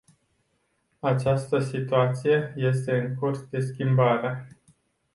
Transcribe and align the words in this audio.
Această 0.99 1.59
situație 1.59 2.53
este 2.55 2.97
în 2.99 3.15
curs 3.15 3.43
de 3.49 3.59
schimbare. 3.59 4.57